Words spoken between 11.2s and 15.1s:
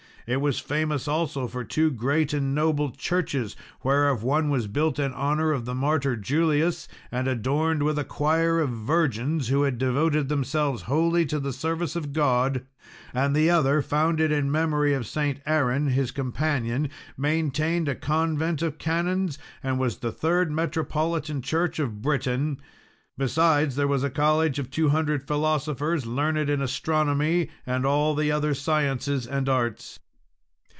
to the service of God; and the other, founded in memory of